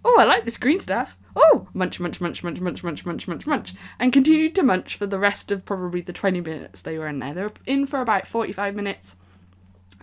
Oh, 0.05 0.17
I 0.19 0.25
like 0.25 0.45
this 0.45 0.59
green 0.59 0.79
stuff 0.79 1.17
oh, 1.37 1.69
munch, 1.73 1.99
munch, 2.01 2.21
munch, 2.21 2.43
munch, 2.43 2.61
munch, 2.61 2.85
munch, 2.85 3.07
munch, 3.07 3.29
munch, 3.29 3.47
munch, 3.47 3.75
and 3.99 4.13
continued 4.13 4.55
to 4.55 4.63
munch 4.63 4.97
for 4.97 5.07
the 5.07 5.19
rest 5.19 5.51
of 5.51 5.65
probably 5.65 6.01
the 6.01 6.13
20 6.13 6.41
minutes 6.41 6.83
they 6.83 6.99
were 6.99 7.09
in 7.09 7.19
there. 7.19 7.35
They 7.35 7.43
were 7.43 7.53
in 7.67 7.87
for 7.87 8.01
about 8.01 8.27
45 8.27 8.75
minutes, 8.75 9.17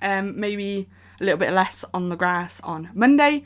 um, 0.01 0.39
maybe 0.39 0.87
a 1.19 1.23
little 1.23 1.39
bit 1.39 1.53
less 1.53 1.85
on 1.93 2.09
the 2.09 2.15
grass 2.15 2.59
on 2.61 2.89
Monday. 2.93 3.43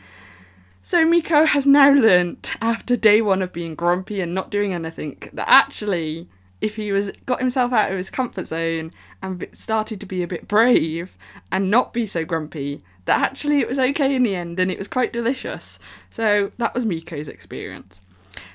So 0.81 1.05
Miko 1.05 1.45
has 1.45 1.65
now 1.65 1.91
learnt 1.91 2.55
after 2.61 2.95
day 2.95 3.21
one 3.21 3.41
of 3.41 3.53
being 3.53 3.75
grumpy 3.75 4.19
and 4.19 4.33
not 4.33 4.51
doing 4.51 4.73
anything 4.73 5.17
that 5.31 5.47
actually 5.47 6.27
if 6.63 6.77
he 6.77 6.93
was 6.93 7.11
got 7.25 7.39
himself 7.39 7.73
out 7.73 7.91
of 7.91 7.97
his 7.97 8.09
comfort 8.09 8.47
zone 8.47 8.93
and 9.21 9.45
started 9.51 9.99
to 9.99 10.05
be 10.05 10.23
a 10.23 10.27
bit 10.27 10.47
brave 10.47 11.17
and 11.51 11.69
not 11.69 11.93
be 11.93 12.07
so 12.07 12.23
grumpy, 12.23 12.81
that 13.05 13.21
actually 13.21 13.59
it 13.59 13.67
was 13.67 13.79
okay 13.79 14.15
in 14.15 14.23
the 14.23 14.35
end 14.35 14.59
and 14.59 14.71
it 14.71 14.77
was 14.77 14.87
quite 14.87 15.13
delicious. 15.13 15.79
So 16.09 16.51
that 16.57 16.73
was 16.73 16.85
Miko's 16.85 17.27
experience. 17.27 18.01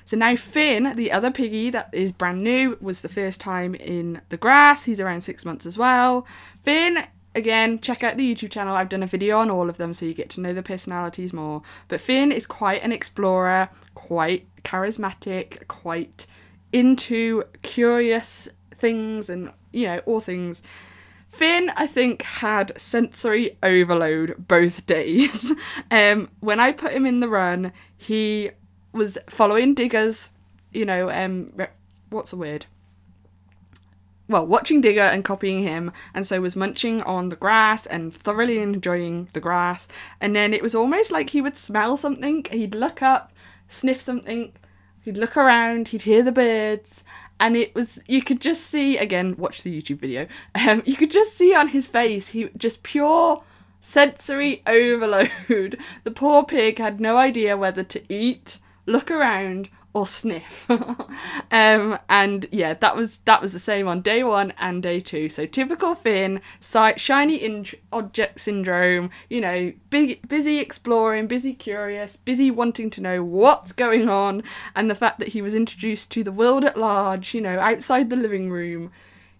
So 0.05 0.17
now 0.17 0.35
Finn, 0.35 0.95
the 0.95 1.11
other 1.11 1.31
piggy 1.31 1.69
that 1.69 1.89
is 1.93 2.11
brand 2.11 2.43
new, 2.43 2.77
was 2.81 3.01
the 3.01 3.09
first 3.09 3.39
time 3.39 3.75
in 3.75 4.21
the 4.29 4.37
grass. 4.37 4.85
He's 4.85 4.99
around 4.99 5.21
six 5.21 5.45
months 5.45 5.65
as 5.65 5.77
well. 5.77 6.25
Finn, 6.61 7.03
again, 7.35 7.79
check 7.79 8.03
out 8.03 8.17
the 8.17 8.35
YouTube 8.35 8.51
channel. 8.51 8.75
I've 8.75 8.89
done 8.89 9.03
a 9.03 9.07
video 9.07 9.37
on 9.37 9.51
all 9.51 9.69
of 9.69 9.77
them 9.77 9.93
so 9.93 10.05
you 10.05 10.13
get 10.13 10.29
to 10.31 10.41
know 10.41 10.53
the 10.53 10.63
personalities 10.63 11.31
more. 11.31 11.61
But 11.87 12.01
Finn 12.01 12.31
is 12.31 12.47
quite 12.47 12.83
an 12.83 12.91
explorer, 12.91 13.69
quite 13.93 14.47
charismatic, 14.63 15.67
quite 15.67 16.25
into 16.73 17.43
curious 17.61 18.47
things 18.73 19.29
and, 19.29 19.53
you 19.71 19.85
know, 19.87 19.99
all 20.05 20.19
things. 20.19 20.63
Finn, 21.29 21.71
I 21.77 21.85
think, 21.85 22.23
had 22.23 22.73
sensory 22.81 23.55
overload 23.61 24.47
both 24.47 24.87
days. 24.87 25.53
um, 25.91 26.29
when 26.39 26.59
I 26.59 26.71
put 26.71 26.91
him 26.91 27.05
in 27.05 27.19
the 27.19 27.29
run, 27.29 27.71
he 27.95 28.49
was 28.91 29.19
following 29.29 29.75
Digger's, 29.75 30.31
you 30.73 30.85
know, 30.85 31.11
um, 31.11 31.51
what's 32.09 32.31
the 32.31 32.37
word? 32.37 32.65
Well, 34.27 34.45
watching 34.45 34.81
Digger 34.81 35.01
and 35.01 35.23
copying 35.23 35.61
him, 35.61 35.91
and 36.15 36.25
so 36.25 36.41
was 36.41 36.55
munching 36.55 37.03
on 37.03 37.29
the 37.29 37.35
grass 37.35 37.85
and 37.85 38.11
thoroughly 38.11 38.59
enjoying 38.59 39.29
the 39.33 39.39
grass. 39.39 39.87
And 40.19 40.35
then 40.35 40.51
it 40.51 40.63
was 40.63 40.75
almost 40.75 41.11
like 41.11 41.29
he 41.29 41.41
would 41.41 41.57
smell 41.57 41.95
something, 41.95 42.45
he'd 42.51 42.75
look 42.75 43.03
up, 43.03 43.31
sniff 43.67 44.01
something, 44.01 44.51
he'd 45.01 45.17
look 45.17 45.37
around, 45.37 45.89
he'd 45.89 46.01
hear 46.01 46.23
the 46.23 46.31
birds, 46.31 47.03
and 47.39 47.55
it 47.55 47.73
was 47.75 47.99
you 48.07 48.21
could 48.21 48.41
just 48.41 48.65
see 48.65 48.97
again 48.97 49.35
watch 49.37 49.63
the 49.63 49.81
youtube 49.81 49.99
video 49.99 50.27
um 50.55 50.81
you 50.85 50.95
could 50.95 51.11
just 51.11 51.33
see 51.33 51.53
on 51.55 51.69
his 51.69 51.87
face 51.87 52.29
he 52.29 52.49
just 52.57 52.83
pure 52.83 53.41
sensory 53.79 54.61
overload. 54.67 55.31
The 56.03 56.11
poor 56.11 56.43
pig 56.43 56.79
had 56.79 56.99
no 56.99 57.17
idea 57.17 57.57
whether 57.57 57.83
to 57.83 58.13
eat 58.13 58.57
look 58.89 59.09
around 59.11 59.69
or 59.93 60.05
sniff. 60.05 60.69
Um 61.51 61.97
and 62.07 62.45
yeah 62.51 62.75
that 62.75 62.95
was 62.95 63.17
that 63.19 63.41
was 63.41 63.53
the 63.53 63.59
same 63.59 63.87
on 63.87 64.01
day 64.01 64.23
one 64.23 64.53
and 64.59 64.83
day 64.83 64.99
two. 64.99 65.27
So 65.29 65.47
typical 65.47 65.95
finn 65.95 66.41
si- 66.59 66.97
shiny 66.97 67.37
in- 67.37 67.65
object 67.91 68.39
syndrome 68.41 69.09
you 69.29 69.41
know 69.41 69.73
big 69.89 70.27
busy 70.27 70.59
exploring 70.59 71.25
busy 71.25 71.53
curious 71.53 72.17
busy 72.17 72.51
wanting 72.51 72.91
to 72.91 73.01
know 73.01 73.23
what's 73.23 73.71
going 73.71 74.07
on. 74.09 74.43
And 74.75 74.91
the 74.91 74.95
fact 74.95 75.17
that 75.19 75.29
he 75.29 75.41
was 75.41 75.55
introduced 75.55 76.11
to 76.11 76.23
the 76.23 76.31
world 76.31 76.63
at 76.63 76.77
large 76.77 77.33
you 77.33 77.41
know 77.41 77.59
outside 77.59 78.11
the 78.11 78.15
living 78.15 78.51
room 78.51 78.91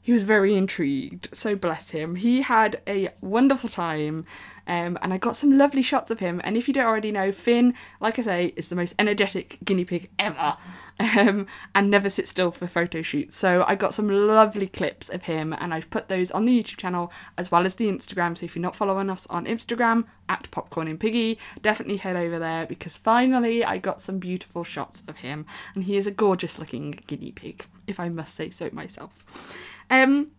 he 0.02 0.14
was 0.14 0.24
very 0.24 0.56
intrigued. 0.56 1.30
So 1.34 1.56
bless 1.56 1.92
him. 1.92 2.16
He 2.16 2.42
had 2.42 2.82
a 2.88 3.10
wonderful 3.22 3.70
time 3.70 4.26
um, 4.70 5.00
and 5.02 5.12
I 5.12 5.18
got 5.18 5.36
some 5.36 5.58
lovely 5.58 5.82
shots 5.82 6.12
of 6.12 6.20
him. 6.20 6.40
And 6.44 6.56
if 6.56 6.68
you 6.68 6.76
don't 6.76 6.86
already 6.86 7.12
know, 7.12 7.32
Finn, 7.32 7.74
like 8.00 8.20
I 8.20 8.22
say, 8.22 8.54
is 8.56 8.70
the 8.70 8.76
most 8.76 8.94
energetic 9.00 9.58
guinea 9.66 9.84
pig 9.84 10.10
ever 10.20 10.58
um, 11.00 11.48
and 11.74 11.90
never 11.90 12.08
sits 12.08 12.30
still 12.30 12.52
for 12.52 12.68
photo 12.68 13.02
shoots. 13.02 13.36
So 13.36 13.66
I 13.68 13.74
got 13.74 13.96
some 13.96 14.08
lovely 14.08 14.68
clips 14.68 15.10
of 15.10 15.24
him 15.24 15.54
and 15.54 15.74
I've 15.74 15.90
put 15.90 16.08
those 16.08 16.30
on 16.30 16.46
the 16.46 16.58
YouTube 16.58 16.78
channel 16.78 17.12
as 17.36 17.50
well 17.50 17.66
as 17.66 17.76
the 17.76 17.88
Instagram. 17.88 18.38
So 18.38 18.46
if 18.46 18.56
you're 18.56 18.62
not 18.62 18.76
following 18.76 19.10
us 19.10 19.26
on 19.28 19.48
Instagram 19.48 20.06
at 20.30 20.52
Popcorn 20.52 20.88
and 20.88 21.00
Piggy, 21.00 21.40
definitely 21.64 21.98
head 21.98 22.16
over 22.16 22.38
there 22.38 22.68
because 22.68 22.96
finally 22.96 23.66
I 23.66 23.80
got 23.80 24.04
some 24.04 24.20
beautiful 24.20 24.64
shots 24.64 25.04
of 25.08 25.18
him 25.18 25.48
and 25.74 25.86
he 25.86 25.98
is 25.98 26.06
a 26.06 26.12
gorgeous 26.12 26.60
looking 26.60 26.92
guinea 27.08 27.32
pig, 27.32 27.66
if 27.88 28.00
I 28.00 28.10
must 28.10 28.36
say 28.36 28.52
so 28.52 28.70
myself. 28.72 29.58
Um, 29.90 30.30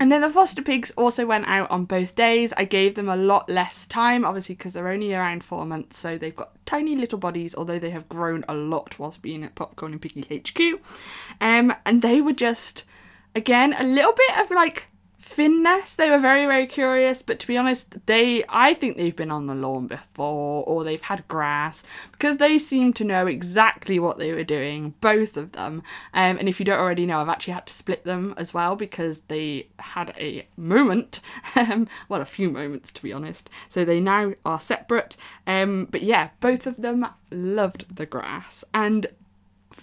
and 0.00 0.10
then 0.10 0.22
the 0.22 0.30
foster 0.30 0.62
pigs 0.62 0.90
also 0.92 1.26
went 1.26 1.46
out 1.46 1.70
on 1.70 1.84
both 1.84 2.14
days. 2.14 2.54
I 2.56 2.64
gave 2.64 2.94
them 2.94 3.08
a 3.08 3.16
lot 3.16 3.50
less 3.50 3.86
time, 3.86 4.24
obviously, 4.24 4.54
because 4.54 4.72
they're 4.72 4.88
only 4.88 5.12
around 5.12 5.44
four 5.44 5.66
months, 5.66 5.98
so 5.98 6.16
they've 6.16 6.34
got 6.34 6.52
tiny 6.64 6.96
little 6.96 7.18
bodies, 7.18 7.54
although 7.54 7.78
they 7.78 7.90
have 7.90 8.08
grown 8.08 8.42
a 8.48 8.54
lot 8.54 8.98
whilst 8.98 9.20
being 9.20 9.44
at 9.44 9.54
Popcorn 9.54 9.92
and 9.92 10.00
Piggy 10.00 10.22
HQ. 10.22 10.80
Um, 11.40 11.74
and 11.84 12.00
they 12.00 12.22
were 12.22 12.32
just, 12.32 12.84
again, 13.34 13.74
a 13.78 13.84
little 13.84 14.14
bit 14.14 14.38
of 14.38 14.50
like 14.50 14.86
Finness. 15.20 15.96
They 15.96 16.08
were 16.08 16.18
very, 16.18 16.46
very 16.46 16.66
curious, 16.66 17.20
but 17.20 17.38
to 17.40 17.46
be 17.46 17.58
honest, 17.58 18.06
they 18.06 18.42
I 18.48 18.72
think 18.72 18.96
they've 18.96 19.14
been 19.14 19.30
on 19.30 19.46
the 19.46 19.54
lawn 19.54 19.86
before 19.86 20.64
or 20.64 20.82
they've 20.82 21.00
had 21.00 21.28
grass 21.28 21.84
because 22.12 22.38
they 22.38 22.56
seem 22.56 22.94
to 22.94 23.04
know 23.04 23.26
exactly 23.26 23.98
what 23.98 24.18
they 24.18 24.32
were 24.32 24.44
doing, 24.44 24.94
both 25.02 25.36
of 25.36 25.52
them. 25.52 25.82
Um, 26.14 26.38
and 26.38 26.48
if 26.48 26.58
you 26.58 26.64
don't 26.64 26.80
already 26.80 27.04
know, 27.04 27.20
I've 27.20 27.28
actually 27.28 27.52
had 27.52 27.66
to 27.66 27.72
split 27.74 28.04
them 28.04 28.32
as 28.38 28.54
well 28.54 28.76
because 28.76 29.20
they 29.28 29.68
had 29.78 30.14
a 30.18 30.46
moment, 30.56 31.20
um, 31.54 31.86
well, 32.08 32.22
a 32.22 32.26
few 32.26 32.48
moments 32.48 32.90
to 32.92 33.02
be 33.02 33.12
honest. 33.12 33.50
So 33.68 33.84
they 33.84 34.00
now 34.00 34.32
are 34.46 34.58
separate. 34.58 35.18
Um, 35.46 35.86
but 35.90 36.02
yeah, 36.02 36.30
both 36.40 36.66
of 36.66 36.78
them 36.78 37.06
loved 37.30 37.94
the 37.94 38.06
grass 38.06 38.64
and 38.72 39.06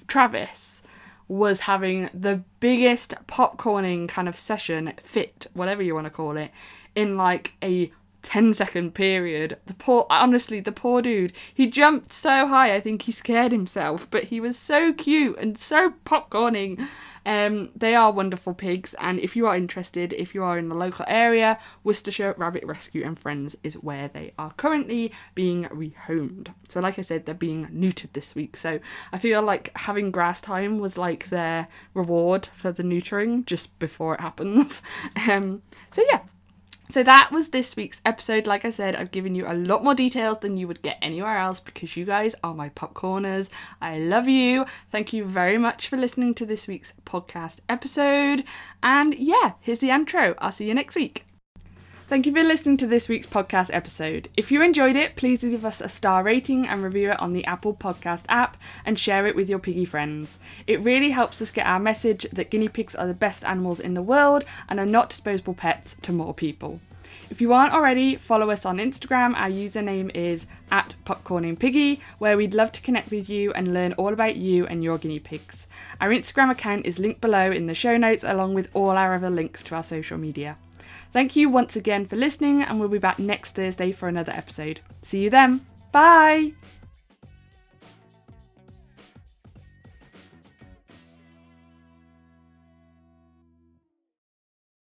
Travis 0.07 0.81
was 1.27 1.61
having 1.61 2.09
the 2.13 2.43
biggest 2.59 3.13
popcorning 3.27 4.07
kind 4.07 4.29
of 4.29 4.37
session, 4.37 4.93
fit, 5.01 5.47
whatever 5.53 5.81
you 5.83 5.93
want 5.93 6.05
to 6.05 6.11
call 6.11 6.37
it, 6.37 6.51
in 6.95 7.17
like 7.17 7.53
a 7.63 7.91
10 8.27 8.53
second 8.53 8.93
period. 8.93 9.57
The 9.67 9.73
poor, 9.73 10.05
honestly, 10.09 10.59
the 10.59 10.73
poor 10.73 11.01
dude, 11.01 11.31
he 11.53 11.65
jumped 11.65 12.11
so 12.11 12.45
high, 12.45 12.75
I 12.75 12.81
think 12.81 13.03
he 13.03 13.13
scared 13.13 13.53
himself, 13.53 14.05
but 14.11 14.25
he 14.25 14.41
was 14.41 14.57
so 14.57 14.91
cute 14.91 15.39
and 15.39 15.57
so 15.57 15.93
popcorning. 16.05 16.89
Um, 17.25 17.69
they 17.73 17.95
are 17.95 18.11
wonderful 18.11 18.53
pigs, 18.53 18.93
and 18.95 19.17
if 19.21 19.37
you 19.37 19.47
are 19.47 19.55
interested, 19.55 20.11
if 20.11 20.35
you 20.35 20.43
are 20.43 20.57
in 20.57 20.67
the 20.67 20.75
local 20.75 21.05
area, 21.07 21.57
Worcestershire 21.85 22.35
Rabbit 22.37 22.65
Rescue 22.65 23.05
and 23.05 23.17
Friends 23.17 23.55
is 23.63 23.75
where 23.75 24.09
they 24.09 24.33
are 24.37 24.51
currently 24.57 25.13
being 25.33 25.63
rehomed. 25.65 26.53
So, 26.67 26.81
like 26.81 26.99
I 26.99 27.03
said, 27.03 27.25
they're 27.25 27.33
being 27.33 27.67
neutered 27.67 28.11
this 28.11 28.35
week. 28.35 28.57
So, 28.57 28.81
I 29.13 29.19
feel 29.19 29.41
like 29.41 29.71
having 29.77 30.11
grass 30.11 30.41
time 30.41 30.79
was 30.79 30.97
like 30.97 31.29
their 31.29 31.67
reward 31.93 32.45
for 32.47 32.73
the 32.73 32.83
neutering 32.83 33.45
just 33.45 33.79
before 33.79 34.15
it 34.15 34.21
happens. 34.21 34.81
Um, 35.29 35.61
so, 35.91 36.03
yeah, 36.09 36.21
so 36.89 37.03
that 37.03 37.31
was 37.31 37.49
this 37.49 37.75
week's 37.75 38.01
episode. 38.05 38.47
Like 38.47 38.65
I 38.65 38.69
said, 38.69 38.95
I've 38.95 39.11
given 39.11 39.35
you 39.35 39.45
a 39.47 39.53
lot 39.53 39.83
more 39.83 39.95
details 39.95 40.39
than 40.39 40.57
you 40.57 40.67
would 40.67 40.81
get 40.81 40.97
anywhere 41.01 41.37
else 41.37 41.59
because 41.59 41.97
you 41.97 42.05
guys 42.05 42.35
are 42.43 42.53
my 42.53 42.69
popcorners. 42.69 43.49
I 43.81 43.99
love 43.99 44.27
you. 44.27 44.65
Thank 44.89 45.13
you 45.13 45.25
very 45.25 45.57
much 45.57 45.87
for 45.87 45.97
listening 45.97 46.33
to 46.35 46.45
this 46.45 46.67
week's 46.67 46.93
podcast 47.05 47.59
episode. 47.67 48.43
And 48.81 49.13
yeah, 49.15 49.53
here's 49.59 49.79
the 49.79 49.89
intro. 49.89 50.35
I'll 50.39 50.51
see 50.51 50.67
you 50.67 50.73
next 50.73 50.95
week. 50.95 51.25
Thank 52.09 52.25
you 52.25 52.31
for 52.31 52.41
listening 52.41 52.77
to 52.77 52.87
this 52.87 53.09
week's 53.09 53.27
podcast 53.27 53.69
episode. 53.73 54.29
If 54.37 54.49
you 54.49 54.61
enjoyed 54.61 54.95
it, 54.95 55.17
please 55.17 55.41
give 55.41 55.65
us 55.65 55.81
a 55.81 55.89
star 55.89 56.23
rating 56.23 56.65
and 56.65 56.81
review 56.81 57.11
it 57.11 57.19
on 57.19 57.33
the 57.33 57.43
Apple 57.43 57.73
Podcast 57.73 58.23
app 58.29 58.55
and 58.85 58.97
share 58.97 59.27
it 59.27 59.35
with 59.35 59.49
your 59.49 59.59
piggy 59.59 59.83
friends. 59.83 60.39
It 60.67 60.79
really 60.79 61.09
helps 61.09 61.41
us 61.41 61.51
get 61.51 61.65
our 61.65 61.81
message 61.81 62.25
that 62.31 62.49
guinea 62.49 62.69
pigs 62.69 62.95
are 62.95 63.07
the 63.07 63.13
best 63.13 63.43
animals 63.43 63.81
in 63.81 63.93
the 63.93 64.01
world 64.01 64.45
and 64.69 64.79
are 64.79 64.85
not 64.85 65.09
disposable 65.09 65.53
pets 65.53 65.97
to 66.03 66.13
more 66.13 66.33
people. 66.33 66.79
If 67.29 67.41
you 67.41 67.51
aren't 67.51 67.73
already, 67.73 68.15
follow 68.15 68.51
us 68.51 68.65
on 68.65 68.77
Instagram. 68.77 69.35
Our 69.35 69.49
username 69.49 70.09
is 70.15 70.47
at 70.71 70.95
popcorningpiggy, 71.05 71.99
where 72.19 72.37
we'd 72.37 72.53
love 72.53 72.71
to 72.71 72.81
connect 72.81 73.11
with 73.11 73.29
you 73.29 73.51
and 73.51 73.73
learn 73.73 73.91
all 73.93 74.13
about 74.13 74.37
you 74.37 74.65
and 74.65 74.81
your 74.81 74.97
guinea 74.97 75.19
pigs. 75.19 75.67
Our 75.99 76.11
Instagram 76.11 76.51
account 76.51 76.85
is 76.85 76.99
linked 76.99 77.19
below 77.19 77.51
in 77.51 77.65
the 77.65 77.75
show 77.75 77.97
notes, 77.97 78.23
along 78.23 78.53
with 78.53 78.71
all 78.73 78.91
our 78.91 79.13
other 79.13 79.29
links 79.29 79.61
to 79.63 79.75
our 79.75 79.83
social 79.83 80.17
media. 80.17 80.55
Thank 81.17 81.35
you 81.35 81.49
once 81.49 81.75
again 81.75 82.05
for 82.05 82.15
listening, 82.15 82.61
and 82.61 82.79
we'll 82.79 82.89
be 82.89 82.99
back 82.99 83.17
next 83.17 83.55
Thursday 83.55 83.91
for 83.91 84.07
another 84.07 84.31
episode. 84.33 84.81
See 85.01 85.23
you 85.23 85.31
then. 85.31 85.65
Bye. 85.91 86.51